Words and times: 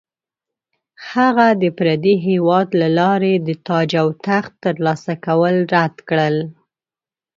هغه 1.11 1.47
د 1.61 1.63
پردي 1.77 2.15
هیواد 2.27 2.67
له 2.81 2.87
لارې 2.99 3.33
د 3.47 3.49
تاج 3.67 3.89
او 4.01 4.07
تخت 4.25 4.53
ترلاسه 4.65 5.13
کول 5.25 5.55
رد 5.73 5.95
کړل. 6.09 6.37